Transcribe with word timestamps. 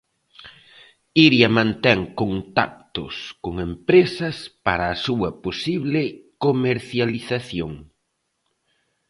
Iria 1.25 1.49
mantén 1.57 1.99
contactos 2.21 3.15
con 3.43 3.53
empresas 3.69 4.35
para 4.65 4.85
a 4.89 4.99
súa 5.05 5.29
posible 5.45 6.01
comercialización. 6.43 7.71